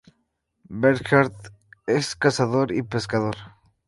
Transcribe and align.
Bernhardt 0.67 1.51
es 1.85 2.15
cazador 2.15 2.71
y 2.71 2.81
pescador. 2.81 3.35